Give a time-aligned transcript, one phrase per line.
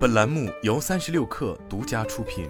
[0.00, 2.48] 本栏目由三十六氪独家出品。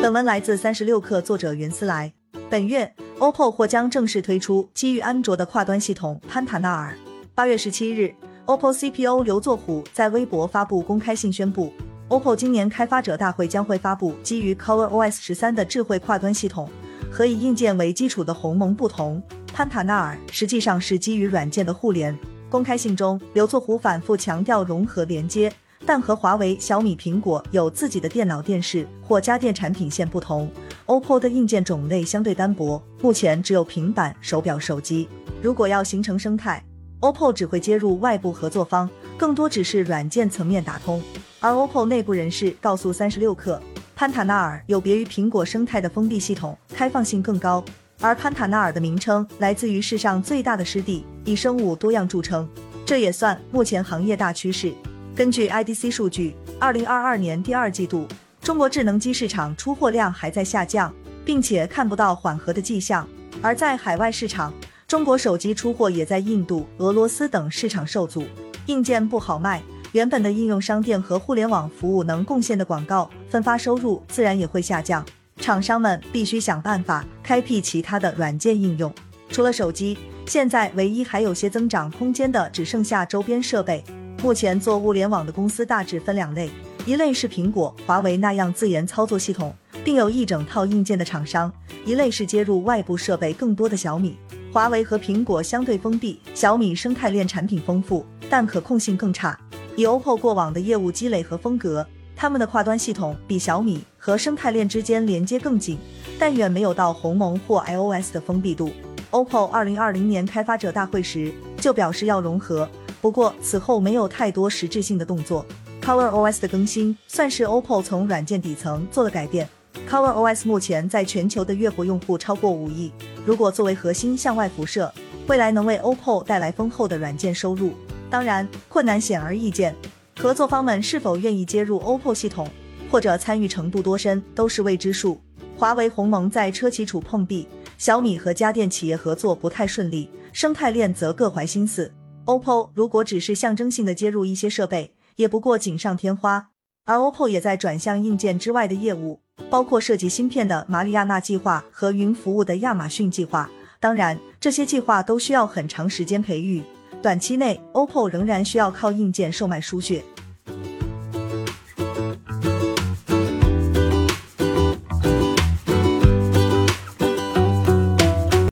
[0.00, 2.14] 本文来自三十六氪，作者云思来。
[2.48, 6.96] 本月，OPPO 或将正式推出基于安卓的跨端系统潘塔纳尔。
[7.34, 8.14] 八月十七日
[8.46, 11.70] ，OPPO CPO 刘作虎在微博发布公开信宣布
[12.08, 16.70] ，OPPO 今年开发者大会将会发布基于 ColorOS 十三的智慧跨端系统。
[17.12, 22.18] 和以硬件为基础的鸿蒙不同，潘塔纳尔实际上是基于软件的互联。
[22.54, 25.52] 公开信中，刘作虎反复强调融合连接，
[25.84, 30.48] 但和华为、小米、苹果有自己的电脑、电视或家电产品线不同
[30.86, 35.08] ，OPPO 的硬件种类相对单薄，目前只有平板、手表、手机。
[35.42, 36.64] 如果要形成生态
[37.00, 41.02] ，OPPO 只会接入外部合作方，更多只是软件层面打通。
[41.40, 43.58] 而 OPPO 内部人士告诉三十六氪，
[43.96, 47.64] 潘塔纳尔有别于苹果生态的封闭系统，开放性更高。
[48.04, 52.46] 而潘塔纳尔的名称来自于世上最大的湿地，以生物多样著称，
[52.84, 54.74] 这也算目前行业大趋势。
[55.16, 58.06] 根据 IDC 数据，二零二二年第二季度，
[58.42, 63.08] 中国智能机市场出货量还在下降，并且看不到缓和的迹象。
[63.40, 64.52] 而在海外市场，
[64.86, 68.22] 中国手机出货也在印度、俄罗斯等市场受阻，
[68.66, 75.02] 硬件不好卖，原本的应用商店和互联网服务能贡献的广告分发收入自然也会下降。
[75.36, 78.92] 厂商们必须想办法开辟其他的软件应用。
[79.28, 83.82] 除了手机，现在唯一还有些增长空间的只剩下周边设备。
[84.22, 86.48] 目前做物联网的公司大致分两类，
[86.86, 91.50] 一类是苹果、华为那样自研操作系统，并有一整套硬件的厂商；
[91.84, 94.16] 一类是接入外部设备更多的小米。
[94.50, 99.38] 华为和苹果相对封闭，小米生态链产品丰富，但可控性更差。
[99.76, 101.86] 以 OPPO 过往的业务积累和风格。
[102.16, 105.78] 他们的跨端系统比小米和生态链之间连接更紧，
[106.18, 108.70] 但远没有到鸿蒙或 iOS 的封闭度。
[109.10, 112.68] OPPO 二零二零年开发者大会时就表示要融合，
[113.00, 115.44] 不过此后没有太多实质性的动作。
[115.82, 119.48] ColorOS 的更新算是 OPPO 从软件底层做了改变。
[119.88, 122.90] ColorOS 目前在全球的月活用户超过五亿，
[123.26, 124.92] 如果作为核心向外辐射，
[125.26, 127.72] 未来能为 OPPO 带来丰厚的软件收入。
[128.08, 129.74] 当然，困难显而易见。
[130.16, 132.48] 合作方们是否愿意接入 OPPO 系统，
[132.90, 135.20] 或者参与程度多深，都是未知数。
[135.56, 141.92] 华为、鸿蒙在车企处碰壁，小米和家电企业合作不太顺利，生态链则各怀心思。
[142.26, 146.48] OPPO 如果只是象征性的接入一些设备，也不过锦上添花。
[146.86, 149.20] 而 OPPO 也在转向硬件之外的业务，
[149.50, 153.50] 包括涉及芯片的马里亚纳计划和云服务的亚马逊计划。
[153.80, 156.62] 当然，这些计划都需要很长时间培育。
[157.04, 160.02] 短期内，OPPO 仍然需要靠硬件售卖输血。